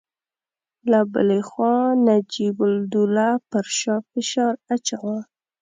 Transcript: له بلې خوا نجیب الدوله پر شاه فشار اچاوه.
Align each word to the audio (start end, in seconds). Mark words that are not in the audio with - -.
له 0.91 0.99
بلې 1.13 1.41
خوا 1.49 1.75
نجیب 2.07 2.57
الدوله 2.67 3.29
پر 3.49 3.65
شاه 3.79 4.01
فشار 4.11 4.53
اچاوه. 4.73 5.17